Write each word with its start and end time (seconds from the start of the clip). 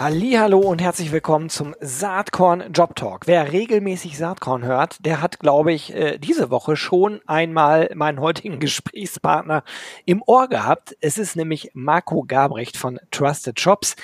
Hallo 0.00 0.60
und 0.60 0.80
herzlich 0.80 1.12
willkommen 1.12 1.50
zum 1.50 1.74
Saatkorn 1.78 2.72
Job 2.72 2.96
Talk. 2.96 3.26
Wer 3.26 3.52
regelmäßig 3.52 4.16
Saatkorn 4.16 4.64
hört, 4.64 5.04
der 5.04 5.20
hat, 5.20 5.40
glaube 5.40 5.74
ich, 5.74 5.94
äh, 5.94 6.16
diese 6.16 6.48
Woche 6.48 6.74
schon 6.76 7.20
einmal 7.26 7.90
meinen 7.94 8.18
heutigen 8.18 8.58
Gesprächspartner 8.60 9.62
im 10.06 10.22
Ohr 10.24 10.48
gehabt. 10.48 10.96
Es 11.02 11.18
ist 11.18 11.36
nämlich 11.36 11.72
Marco 11.74 12.24
Gabrecht 12.26 12.78
von 12.78 12.98
Trusted 13.10 13.60
Shops. 13.60 13.94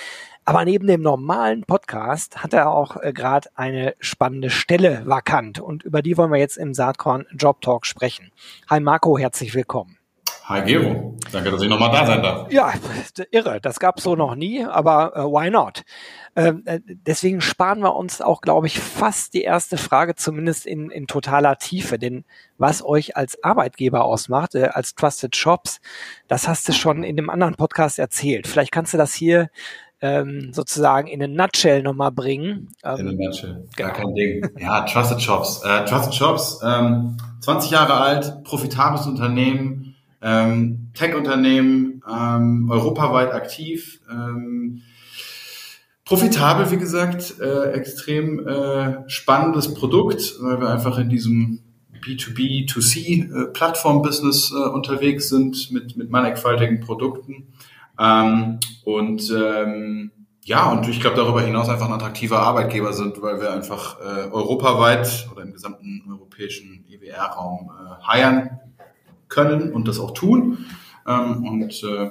Aber 0.45 0.67
neben 0.67 0.87
dem 0.87 1.01
normalen 1.01 1.65
Podcast 1.65 2.43
hat 2.43 2.53
er 2.53 2.71
auch 2.71 2.99
äh, 2.99 3.15
gerade 3.15 3.49
eine 3.55 3.95
spannende 3.99 4.51
Stelle 4.51 5.01
vakant 5.07 5.61
und 5.61 5.83
über 5.83 6.03
die 6.03 6.19
wollen 6.19 6.31
wir 6.31 6.39
jetzt 6.39 6.59
im 6.59 6.75
Saatkorn 6.75 7.25
Job 7.35 7.63
Talk 7.63 7.87
sprechen. 7.87 8.33
Hi 8.69 8.81
Marco, 8.81 9.17
herzlich 9.17 9.55
willkommen. 9.55 9.96
Hi 10.49 10.63
Gero, 10.63 11.17
danke, 11.33 11.51
dass 11.51 11.61
ich 11.61 11.69
nochmal 11.69 11.91
da 11.91 12.07
sein 12.07 12.23
darf. 12.23 12.53
Ja, 12.53 12.73
irre, 13.33 13.61
das 13.61 13.81
gab's 13.81 14.05
so 14.05 14.15
noch 14.15 14.37
nie, 14.37 14.65
aber 14.65 15.17
äh, 15.17 15.25
why 15.25 15.51
not? 15.51 15.83
Ähm, 16.37 16.63
äh, 16.67 16.79
deswegen 16.85 17.41
sparen 17.41 17.81
wir 17.81 17.97
uns 17.97 18.21
auch, 18.21 18.43
glaube 18.43 18.69
ich, 18.69 18.79
fast 18.79 19.35
die 19.35 19.43
erste 19.43 19.77
Frage, 19.77 20.15
zumindest 20.15 20.65
in, 20.65 20.91
in 20.91 21.09
totaler 21.09 21.57
Tiefe. 21.59 21.99
Denn 21.99 22.25
was 22.59 22.85
euch 22.85 23.17
als 23.17 23.43
Arbeitgeber 23.43 24.05
ausmacht, 24.05 24.55
äh, 24.55 24.67
als 24.67 24.95
Trusted 24.95 25.35
Shops, 25.35 25.81
das 26.29 26.47
hast 26.47 26.69
du 26.69 26.73
schon 26.73 27.03
in 27.03 27.17
dem 27.17 27.29
anderen 27.29 27.57
Podcast 27.57 27.99
erzählt. 27.99 28.47
Vielleicht 28.47 28.71
kannst 28.71 28.95
du 28.95 28.99
das 28.99 29.15
hier 29.15 29.51
ähm, 30.01 30.53
sozusagen 30.53 31.09
in 31.09 31.21
eine 31.21 31.35
Nutshell 31.35 31.83
nochmal 31.83 32.13
bringen. 32.13 32.69
Ähm, 32.85 32.99
in 32.99 33.09
eine 33.09 33.17
Nutshell, 33.17 33.65
gar 33.77 33.91
genau. 33.91 34.07
kein 34.07 34.15
Ding. 34.15 34.49
Ja, 34.61 34.83
Trusted 34.83 35.21
Shops. 35.21 35.63
Äh, 35.65 35.85
Trusted 35.87 36.15
Shops, 36.15 36.61
ähm, 36.65 37.17
20 37.41 37.73
Jahre 37.73 37.95
alt, 37.95 38.45
profitables 38.45 39.07
Unternehmen, 39.07 39.86
ähm, 40.27 40.91
Tech-Unternehmen, 40.95 42.03
ähm, 42.11 42.69
europaweit 42.69 43.33
aktiv, 43.33 44.01
ähm, 44.11 44.83
profitabel, 46.05 46.71
wie 46.73 46.79
gesagt, 46.79 47.39
äh, 47.41 47.71
extrem 47.73 48.45
äh, 48.47 49.09
spannendes 49.09 49.73
Produkt, 49.73 50.35
weil 50.41 50.61
wir 50.61 50.69
einfach 50.69 50.99
in 50.99 51.09
diesem 51.09 51.61
B2B, 52.05 52.69
2C 52.69 53.31
äh, 53.31 53.53
äh, 54.53 54.69
unterwegs 54.69 55.29
sind 55.29 55.71
mit, 55.71 55.97
mit 55.97 56.11
mannigfaltigen 56.11 56.81
Produkten. 56.81 57.55
Ähm, 57.99 58.59
und 58.85 59.31
ähm, 59.31 60.11
ja, 60.45 60.71
und 60.71 60.89
ich 60.89 61.01
glaube 61.01 61.17
darüber 61.17 61.43
hinaus 61.43 61.69
einfach 61.69 61.87
ein 61.87 61.95
attraktiver 61.95 62.41
Arbeitgeber 62.41 62.93
sind, 62.93 63.21
weil 63.23 63.41
wir 63.41 63.53
einfach 63.53 64.01
äh, 64.01 64.31
europaweit 64.31 65.29
oder 65.33 65.43
im 65.43 65.53
gesamten 65.53 66.03
europäischen 66.09 66.85
EWR-Raum 66.89 67.71
äh, 67.71 68.07
können 69.29 69.73
und 69.73 69.89
das 69.89 69.99
auch 69.99 70.13
tun. 70.13 70.67
Ähm, 71.07 71.45
und 71.45 71.83
äh, 71.83 72.11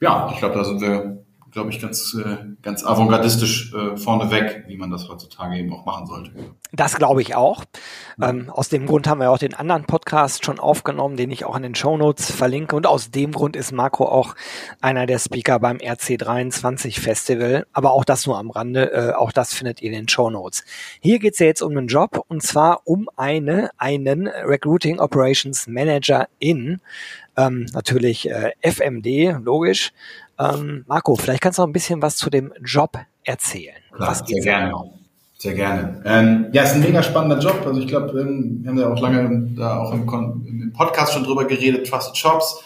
ja, 0.00 0.30
ich 0.32 0.38
glaube, 0.38 0.54
da 0.54 0.64
sind 0.64 0.80
wir 0.80 1.21
glaube 1.52 1.70
ich, 1.70 1.80
ganz, 1.80 2.14
äh, 2.14 2.38
ganz 2.62 2.82
avantgardistisch 2.82 3.74
äh, 3.74 3.96
vorneweg, 3.96 4.64
wie 4.68 4.76
man 4.76 4.90
das 4.90 5.08
heutzutage 5.08 5.58
eben 5.58 5.72
auch 5.72 5.84
machen 5.84 6.06
sollte. 6.06 6.30
Das 6.72 6.96
glaube 6.96 7.20
ich 7.20 7.34
auch. 7.34 7.64
Ähm, 8.20 8.48
aus 8.48 8.70
dem 8.70 8.86
Grund 8.86 9.06
haben 9.06 9.20
wir 9.20 9.30
auch 9.30 9.38
den 9.38 9.52
anderen 9.52 9.84
Podcast 9.84 10.46
schon 10.46 10.58
aufgenommen, 10.58 11.18
den 11.18 11.30
ich 11.30 11.44
auch 11.44 11.54
in 11.54 11.62
den 11.62 11.74
Show 11.74 11.98
Notes 11.98 12.30
verlinke. 12.30 12.74
Und 12.74 12.86
aus 12.86 13.10
dem 13.10 13.32
Grund 13.32 13.54
ist 13.54 13.72
Marco 13.72 14.06
auch 14.06 14.34
einer 14.80 15.04
der 15.04 15.18
Speaker 15.18 15.60
beim 15.60 15.76
RC23 15.76 16.98
Festival. 16.98 17.66
Aber 17.74 17.92
auch 17.92 18.06
das 18.06 18.26
nur 18.26 18.38
am 18.38 18.50
Rande. 18.50 18.90
Äh, 18.90 19.12
auch 19.12 19.32
das 19.32 19.52
findet 19.52 19.82
ihr 19.82 19.90
in 19.90 19.96
den 19.96 20.08
Show 20.08 20.30
Notes. 20.30 20.64
Hier 21.00 21.18
geht's 21.18 21.38
ja 21.38 21.46
jetzt 21.46 21.62
um 21.62 21.76
einen 21.76 21.86
Job 21.86 22.24
und 22.28 22.42
zwar 22.42 22.80
um 22.84 23.10
eine, 23.16 23.70
einen 23.76 24.26
Recruiting 24.26 25.00
Operations 25.00 25.66
Manager 25.66 26.28
in 26.38 26.80
ähm, 27.36 27.66
natürlich 27.72 28.30
äh, 28.30 28.52
FMD, 28.60 29.42
logisch. 29.44 29.92
Ähm, 30.42 30.84
Marco, 30.86 31.14
vielleicht 31.16 31.42
kannst 31.42 31.58
du 31.58 31.62
noch 31.62 31.68
ein 31.68 31.72
bisschen 31.72 32.02
was 32.02 32.16
zu 32.16 32.30
dem 32.30 32.52
Job 32.64 32.98
erzählen. 33.24 33.76
Klar, 33.92 34.10
was 34.10 34.18
sehr 34.26 34.42
gerne. 34.42 34.72
Sehr 35.38 35.54
gerne. 35.54 36.00
Ähm, 36.04 36.46
ja, 36.52 36.62
ist 36.62 36.74
ein 36.74 36.80
mega 36.80 37.02
spannender 37.02 37.38
Job. 37.38 37.62
Also 37.66 37.80
ich 37.80 37.88
glaube, 37.88 38.18
ähm, 38.20 38.60
wir 38.62 38.70
haben 38.70 38.78
ja 38.78 38.92
auch 38.92 39.00
lange 39.00 39.54
da 39.56 39.80
auch 39.80 39.92
im, 39.92 40.02
im 40.46 40.72
Podcast 40.72 41.12
schon 41.12 41.24
drüber 41.24 41.44
geredet, 41.46 41.88
Trusted 41.88 42.16
Shops. 42.16 42.62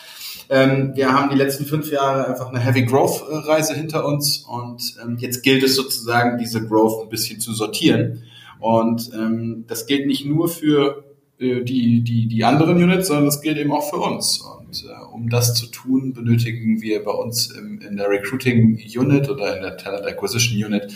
Ähm, 0.49 0.93
wir 0.95 1.13
haben 1.13 1.31
die 1.31 1.37
letzten 1.37 1.65
fünf 1.65 1.91
Jahre 1.91 2.27
einfach 2.27 2.51
eine 2.51 2.61
Heavy 2.61 2.85
Growth 2.85 3.25
Reise 3.29 3.75
hinter 3.75 4.05
uns 4.05 4.39
und 4.39 4.97
ähm, 5.03 5.17
jetzt 5.19 5.43
gilt 5.43 5.63
es 5.65 5.75
sozusagen, 5.75 6.39
diese 6.39 6.67
Growth 6.67 7.03
ein 7.03 7.09
bisschen 7.09 7.41
zu 7.41 7.53
sortieren. 7.53 8.25
Und 8.61 9.11
ähm, 9.15 9.65
das 9.67 9.87
gilt 9.87 10.07
nicht 10.07 10.25
nur 10.25 10.49
für 10.49 10.99
äh, 10.99 11.16
die, 11.39 12.03
die, 12.03 12.27
die 12.29 12.45
anderen 12.45 12.83
Units, 12.83 13.09
sondern 13.09 13.27
das 13.27 13.43
gilt 13.43 13.59
eben 13.59 13.73
auch 13.73 13.89
für 13.91 13.97
uns. 13.97 14.39
Und 14.39 14.85
äh, 14.85 15.05
um 15.13 15.29
das 15.29 15.55
zu 15.55 15.67
tun, 15.67 16.13
benötigen 16.13 16.81
wir 16.81 17.05
bei 17.05 17.11
uns 17.11 17.51
im, 17.51 17.81
in 17.81 17.97
der 17.97 18.09
Recruiting 18.09 18.81
Unit 18.97 19.29
oder 19.29 19.57
in 19.57 19.63
der 19.63 19.77
Talent 19.77 20.07
Acquisition 20.07 20.65
Unit 20.65 20.93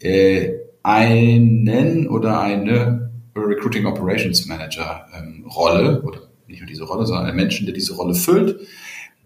äh, 0.00 0.52
einen 0.82 2.08
oder 2.08 2.40
eine 2.40 3.10
Recruiting 3.36 3.86
Operations 3.86 4.46
Manager 4.46 5.06
ähm, 5.16 5.44
Rolle 5.46 6.02
oder 6.02 6.20
nicht 6.46 6.60
nur 6.60 6.68
diese 6.68 6.84
Rolle, 6.84 7.06
sondern 7.06 7.26
einen 7.26 7.36
Menschen, 7.36 7.66
der 7.66 7.74
diese 7.74 7.94
Rolle 7.94 8.14
füllt. 8.14 8.60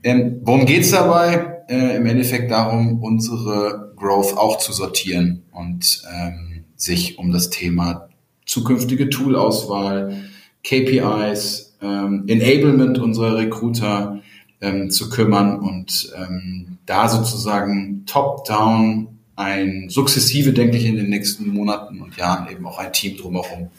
Ähm, 0.03 0.41
worum 0.43 0.67
geht's 0.67 0.91
dabei? 0.91 1.63
Äh, 1.69 1.97
Im 1.97 2.07
Endeffekt 2.07 2.51
darum, 2.51 3.03
unsere 3.03 3.95
Growth 3.97 4.37
auch 4.37 4.59
zu 4.59 4.73
sortieren 4.73 5.45
und 5.53 6.03
ähm, 6.15 6.65
sich 6.77 7.19
um 7.19 7.33
das 7.33 7.49
Thema 7.49 8.09
zukünftige 8.47 9.11
Toolauswahl, 9.11 10.17
KPIs, 10.63 11.77
ähm, 11.83 12.25
Enablement 12.27 12.99
unserer 12.99 13.37
Recruiter 13.37 14.21
ähm, 14.61 14.91
zu 14.91 15.11
kümmern 15.11 15.59
und 15.61 16.13
ähm, 16.17 16.79
da 16.87 17.09
sozusagen 17.09 18.05
top-down 18.07 19.09
ein 19.37 19.89
sukzessive, 19.89 20.53
denke 20.53 20.77
ich, 20.77 20.87
in 20.87 20.97
den 20.97 21.09
nächsten 21.09 21.49
Monaten 21.49 22.01
und 22.01 22.17
Jahren 22.17 22.49
eben 22.51 22.67
auch 22.67 22.79
ein 22.79 22.93
Team 22.93 23.17
drumherum 23.17 23.71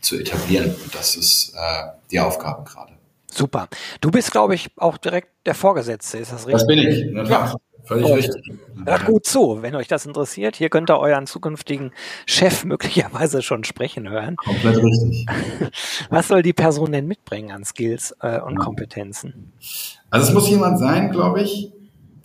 zu 0.00 0.18
etablieren. 0.18 0.74
Und 0.82 0.94
das 0.94 1.16
ist 1.16 1.54
äh, 1.54 1.84
die 2.10 2.20
Aufgabe 2.20 2.64
gerade. 2.64 2.92
Super. 3.28 3.68
Du 4.00 4.10
bist, 4.10 4.32
glaube 4.32 4.54
ich, 4.54 4.68
auch 4.76 4.96
direkt 4.96 5.28
der 5.44 5.54
Vorgesetzte, 5.54 6.18
ist 6.18 6.32
das 6.32 6.46
richtig? 6.46 6.52
Das 6.54 6.66
bin 6.66 6.78
ich. 6.78 7.28
Ja. 7.28 7.54
Völlig 7.86 8.06
und 8.06 8.12
richtig. 8.12 8.52
Hört 8.84 9.06
gut 9.06 9.26
zu, 9.26 9.62
wenn 9.62 9.74
euch 9.74 9.88
das 9.88 10.06
interessiert. 10.06 10.56
Hier 10.56 10.68
könnt 10.68 10.90
ihr 10.90 10.98
euren 10.98 11.26
zukünftigen 11.26 11.92
Chef 12.26 12.64
möglicherweise 12.66 13.42
schon 13.42 13.64
sprechen 13.64 14.08
hören. 14.08 14.36
Komplett 14.36 14.82
richtig. 14.82 15.26
Was 16.10 16.28
soll 16.28 16.42
die 16.42 16.52
Person 16.52 16.92
denn 16.92 17.06
mitbringen 17.06 17.52
an 17.52 17.64
Skills 17.64 18.14
äh, 18.20 18.40
und 18.40 18.54
ja. 18.54 18.64
Kompetenzen? 18.64 19.52
Also 20.10 20.28
es 20.28 20.34
muss 20.34 20.48
jemand 20.48 20.78
sein, 20.78 21.10
glaube 21.10 21.42
ich, 21.42 21.72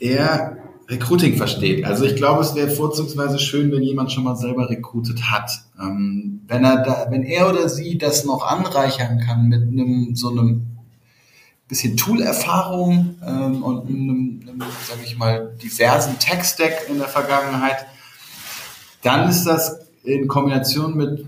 der 0.02 0.58
Recruiting 0.92 1.38
versteht. 1.38 1.86
Also 1.86 2.06
ich 2.06 2.16
glaube, 2.16 2.42
es 2.42 2.54
wäre 2.54 2.70
vorzugsweise 2.70 3.40
schön, 3.40 3.72
wenn 3.72 3.82
jemand 3.82 4.12
schon 4.12 4.26
mal 4.26 4.36
selber 4.36 4.70
recruited 4.70 5.32
hat. 5.32 5.50
Ähm, 5.80 6.42
wenn 6.48 6.66
er 6.66 6.84
da, 6.84 7.08
wenn 7.10 7.24
er 7.24 7.50
oder 7.50 7.70
sie 7.70 7.98
das 7.98 8.26
noch 8.26 8.46
anreichern 8.46 9.20
kann 9.20 9.48
mit 9.48 9.62
einem 9.62 10.16
so 10.16 10.30
einem 10.30 10.68
bisschen 11.72 11.96
Tool-Erfahrung 11.96 13.16
ähm, 13.26 13.64
und 13.64 13.88
einem, 13.88 14.42
einem 14.46 14.60
sage 14.60 15.04
ich 15.06 15.18
mal, 15.18 15.56
diversen 15.64 16.20
Tech-Stack 16.20 16.90
in 16.90 16.98
der 16.98 17.08
Vergangenheit, 17.08 17.86
dann 19.04 19.30
ist 19.30 19.46
das 19.46 19.80
in 20.04 20.28
Kombination 20.28 20.98
mit 20.98 21.26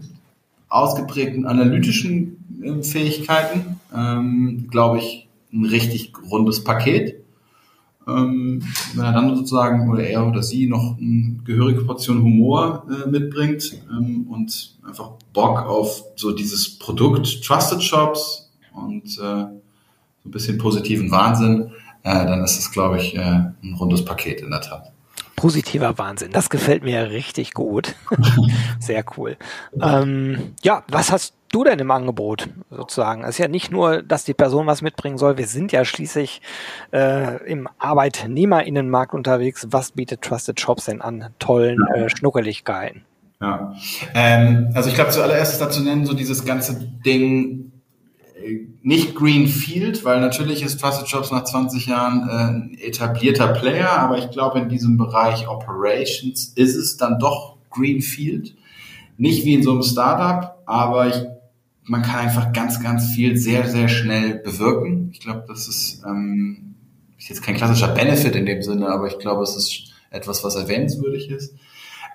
ausgeprägten 0.68 1.46
analytischen 1.46 2.44
äh, 2.62 2.84
Fähigkeiten, 2.84 3.80
ähm, 3.96 4.68
glaube 4.70 4.98
ich, 4.98 5.30
ein 5.54 5.64
richtig 5.64 6.12
rundes 6.30 6.62
Paket. 6.62 7.24
Ähm, 8.06 8.64
wenn 8.96 9.06
er 9.06 9.14
dann 9.14 9.34
sozusagen 9.38 9.90
oder 9.90 10.04
er 10.04 10.28
oder 10.28 10.44
sie 10.44 10.68
noch 10.68 10.98
eine 10.98 11.38
gehörige 11.46 11.86
Portion 11.86 12.22
Humor 12.22 12.86
äh, 12.90 13.10
mitbringt 13.10 13.82
ähm, 13.90 14.28
und 14.30 14.76
einfach 14.86 15.12
Bock 15.32 15.60
auf 15.66 16.04
so 16.18 16.34
dieses 16.34 16.78
Produkt 16.80 17.46
Trusted 17.46 17.82
Shops 17.82 18.52
und 18.74 19.18
äh, 19.20 19.46
so 20.24 20.30
ein 20.30 20.32
bisschen 20.32 20.58
positiven 20.58 21.12
Wahnsinn, 21.12 21.72
äh, 22.04 22.26
dann 22.26 22.44
ist 22.44 22.58
es, 22.58 22.72
glaube 22.72 22.98
ich, 22.98 23.16
äh, 23.16 23.20
ein 23.20 23.76
rundes 23.80 24.06
Paket 24.06 24.42
in 24.42 24.52
der 24.52 24.62
Tat. 24.62 24.92
Positiver 25.36 25.98
Wahnsinn, 25.98 26.32
das 26.32 26.50
gefällt 26.50 26.84
mir 26.84 27.10
richtig 27.10 27.54
gut. 27.54 27.96
Sehr 28.80 29.04
cool. 29.18 29.36
Ähm, 29.82 30.54
ja, 30.64 30.84
was 30.88 31.12
hast 31.12 31.34
du 31.52 31.64
denn 31.64 31.80
im 31.80 31.92
Angebot 31.92 32.50
sozusagen? 32.70 33.24
Es 33.24 33.32
ist 33.32 33.38
ja 33.40 33.48
nicht 33.48 33.72
nur, 33.72 34.04
dass 34.04 34.24
die 34.24 34.34
Person 34.34 34.68
was 34.68 34.82
mitbringen 34.82 35.18
soll. 35.18 35.38
Wir 35.38 35.48
sind 35.48 35.72
ja 35.72 35.84
schließlich 35.84 36.42
äh, 36.94 37.44
im 37.46 37.68
Arbeitnehmerinnenmarkt 37.78 39.14
unterwegs. 39.14 39.68
Was 39.72 39.92
bietet 39.92 40.22
Trusted 40.22 40.60
Shops 40.60 40.86
denn 40.86 41.02
an 41.02 41.34
tollen 41.40 41.80
äh, 41.94 42.10
Schnuckeligkeiten? 42.10 43.04
Ja, 43.42 43.76
ähm, 44.14 44.70
also 44.74 44.88
ich 44.88 44.96
glaube 44.96 45.12
zuallererst 45.12 45.54
ist 45.54 45.60
dazu 45.60 45.82
nennen 45.82 46.06
so 46.06 46.14
dieses 46.14 46.46
ganze 46.46 46.80
Ding 47.06 47.73
nicht 48.82 49.16
Greenfield, 49.16 50.04
weil 50.04 50.20
natürlich 50.20 50.64
ist 50.64 50.80
Trusted 50.80 51.08
Jobs 51.08 51.32
nach 51.32 51.44
20 51.44 51.88
Jahren 51.88 52.28
äh, 52.28 52.32
ein 52.34 52.78
etablierter 52.80 53.48
Player, 53.48 53.90
aber 53.90 54.18
ich 54.18 54.30
glaube, 54.30 54.60
in 54.60 54.70
diesem 54.70 54.98
Bereich 54.98 55.48
Operations 55.48 56.54
ist 56.56 56.76
es 56.76 56.98
dann 56.98 57.20
doch 57.20 57.58
Greenfield. 57.70 58.56
Nicht 59.18 59.46
wie 59.46 59.54
in 59.54 59.64
so 59.64 59.72
einem 59.72 59.84
Startup, 59.84 60.62
aber 60.66 61.08
ich, 61.08 61.16
man 61.84 62.02
kann 62.02 62.20
einfach 62.20 62.52
ganz, 62.54 62.82
ganz 62.82 63.12
viel 63.14 63.38
sehr, 63.38 63.68
sehr 63.68 63.88
schnell 63.88 64.36
bewirken. 64.36 65.10
Ich 65.14 65.20
glaube, 65.20 65.46
das 65.48 65.68
ist, 65.68 66.04
ähm, 66.06 66.76
ist 67.18 67.30
jetzt 67.30 67.44
kein 67.44 67.56
klassischer 67.56 67.90
Benefit 67.90 68.36
in 68.36 68.46
dem 68.46 68.62
Sinne, 68.62 68.88
aber 68.90 69.08
ich 69.08 69.20
glaube, 69.20 69.44
es 69.44 69.56
ist 69.56 69.94
etwas, 70.10 70.44
was 70.44 70.56
erwähnenswürdig 70.56 71.30
ist. 71.30 71.56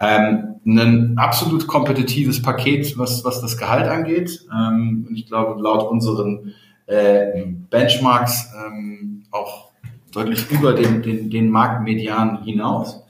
Ähm, 0.01 0.57
ein 0.65 1.19
absolut 1.19 1.67
kompetitives 1.67 2.43
Paket, 2.43 2.99
was, 2.99 3.25
was 3.25 3.41
das 3.41 3.57
Gehalt 3.57 3.89
angeht. 3.89 4.47
Ähm, 4.53 5.07
und 5.09 5.17
ich 5.17 5.27
glaube, 5.27 5.61
laut 5.61 5.91
unseren 5.91 6.55
äh, 6.87 7.45
Benchmarks 7.71 8.51
ähm, 8.67 9.25
auch 9.31 9.71
deutlich 10.13 10.51
über 10.51 10.73
den, 10.73 11.03
den, 11.03 11.31
den 11.31 11.51
Marktmedian 11.51 12.43
hinaus. 12.45 13.03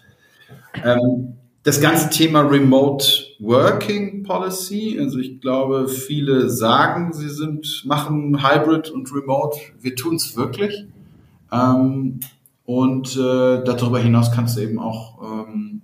Ähm, 0.85 1.35
das 1.63 1.81
ganze 1.81 2.09
Thema 2.09 2.41
Remote 2.41 3.05
Working 3.41 4.23
Policy, 4.23 4.97
also 4.99 5.19
ich 5.19 5.41
glaube, 5.41 5.89
viele 5.89 6.49
sagen, 6.49 7.13
sie 7.13 7.29
sind, 7.29 7.83
machen 7.85 8.43
Hybrid 8.43 8.91
und 8.91 9.13
Remote. 9.13 9.59
Wir 9.81 9.95
tun 9.95 10.17
es 10.17 10.37
wirklich. 10.37 10.87
Ähm, 11.53 12.21
und 12.65 13.17
äh, 13.17 13.65
darüber 13.65 13.99
hinaus 13.99 14.33
kannst 14.33 14.57
du 14.57 14.63
eben 14.63 14.79
auch 14.79 15.19
ähm, 15.23 15.83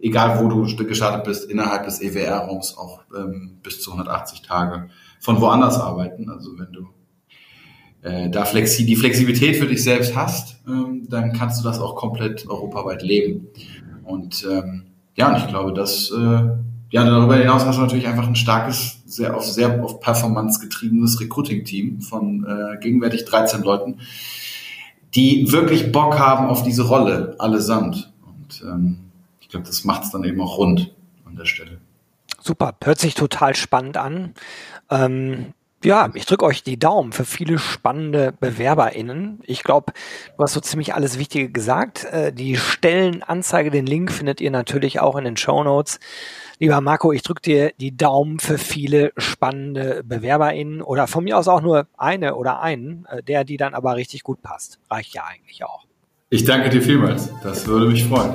egal 0.00 0.42
wo 0.42 0.48
du 0.48 0.64
gestartet 0.86 1.24
bist, 1.24 1.50
innerhalb 1.50 1.84
des 1.84 2.00
EWR-Raums 2.00 2.76
auch 2.76 3.00
ähm, 3.16 3.58
bis 3.62 3.80
zu 3.80 3.92
180 3.92 4.42
Tage 4.42 4.88
von 5.20 5.40
woanders 5.40 5.78
arbeiten. 5.78 6.28
Also 6.30 6.58
wenn 6.58 6.72
du 6.72 6.88
äh, 8.02 8.30
da 8.30 8.44
flexi 8.44 8.86
die 8.86 8.96
Flexibilität 8.96 9.56
für 9.56 9.66
dich 9.66 9.82
selbst 9.82 10.14
hast, 10.14 10.60
ähm, 10.66 11.06
dann 11.08 11.32
kannst 11.32 11.60
du 11.60 11.64
das 11.68 11.80
auch 11.80 11.96
komplett 11.96 12.46
europaweit 12.46 13.02
leben. 13.02 13.48
Und 14.04 14.46
ähm, 14.50 14.86
ja, 15.16 15.30
und 15.30 15.38
ich 15.38 15.48
glaube, 15.48 15.72
dass 15.72 16.10
äh, 16.10 16.42
ja 16.90 17.04
darüber 17.04 17.36
hinaus 17.36 17.64
hast 17.64 17.76
du 17.76 17.82
natürlich 17.82 18.06
einfach 18.06 18.28
ein 18.28 18.36
starkes, 18.36 19.02
sehr 19.06 19.36
auf 19.36 19.44
sehr 19.44 19.82
auf 19.82 20.00
Performance 20.00 20.60
getriebenes 20.60 21.20
Recruiting-Team 21.20 22.00
von 22.00 22.44
äh, 22.44 22.78
gegenwärtig 22.78 23.24
13 23.24 23.62
Leuten, 23.62 23.98
die 25.14 25.50
wirklich 25.50 25.90
Bock 25.90 26.18
haben 26.18 26.46
auf 26.46 26.62
diese 26.62 26.84
Rolle 26.86 27.34
allesamt. 27.38 28.12
Und 28.24 28.62
ähm, 28.62 28.98
ich 29.46 29.50
glaube, 29.50 29.66
das 29.66 29.84
macht 29.84 30.02
es 30.02 30.10
dann 30.10 30.24
eben 30.24 30.40
auch 30.40 30.58
rund 30.58 30.92
an 31.24 31.36
der 31.36 31.44
Stelle. 31.44 31.78
Super, 32.40 32.74
hört 32.82 32.98
sich 32.98 33.14
total 33.14 33.54
spannend 33.54 33.96
an. 33.96 34.34
Ähm, 34.90 35.54
ja, 35.84 36.10
ich 36.14 36.26
drücke 36.26 36.44
euch 36.44 36.64
die 36.64 36.80
Daumen 36.80 37.12
für 37.12 37.24
viele 37.24 37.60
spannende 37.60 38.32
BewerberInnen. 38.32 39.38
Ich 39.44 39.62
glaube, 39.62 39.92
du 40.36 40.42
hast 40.42 40.54
so 40.54 40.60
ziemlich 40.60 40.94
alles 40.94 41.16
Wichtige 41.16 41.48
gesagt. 41.48 42.04
Äh, 42.06 42.32
die 42.32 42.56
Stellenanzeige, 42.56 43.70
den 43.70 43.86
Link 43.86 44.10
findet 44.10 44.40
ihr 44.40 44.50
natürlich 44.50 44.98
auch 44.98 45.14
in 45.14 45.24
den 45.24 45.36
Show 45.36 45.62
Notes. 45.62 46.00
Lieber 46.58 46.80
Marco, 46.80 47.12
ich 47.12 47.22
drücke 47.22 47.42
dir 47.42 47.72
die 47.78 47.96
Daumen 47.96 48.40
für 48.40 48.58
viele 48.58 49.12
spannende 49.16 50.02
BewerberInnen 50.02 50.82
oder 50.82 51.06
von 51.06 51.22
mir 51.22 51.38
aus 51.38 51.46
auch 51.46 51.60
nur 51.60 51.86
eine 51.96 52.34
oder 52.34 52.60
einen, 52.60 53.06
äh, 53.08 53.22
der, 53.22 53.44
die 53.44 53.58
dann 53.58 53.74
aber 53.74 53.94
richtig 53.94 54.24
gut 54.24 54.42
passt. 54.42 54.80
Reicht 54.90 55.14
ja 55.14 55.22
eigentlich 55.22 55.62
auch. 55.62 55.86
Ich 56.30 56.42
danke 56.42 56.68
dir 56.68 56.82
vielmals. 56.82 57.30
Das 57.44 57.64
würde 57.68 57.86
mich 57.86 58.06
freuen. 58.06 58.34